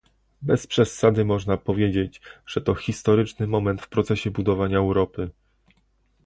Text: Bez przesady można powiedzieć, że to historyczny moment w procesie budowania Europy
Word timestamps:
Bez 0.41 0.67
przesady 0.67 1.25
można 1.25 1.57
powiedzieć, 1.57 2.21
że 2.47 2.61
to 2.61 2.75
historyczny 2.75 3.47
moment 3.47 3.81
w 3.81 3.89
procesie 3.89 4.31
budowania 4.31 4.77
Europy 4.77 5.29